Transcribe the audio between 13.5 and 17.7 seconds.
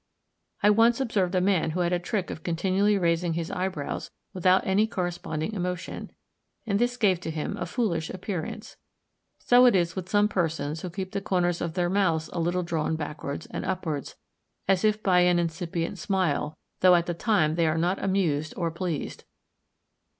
and upwards, as if by an incipient smile, though at the time they